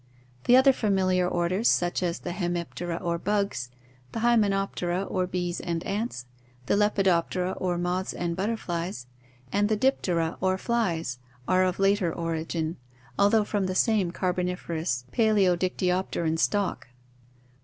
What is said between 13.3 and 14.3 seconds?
from the same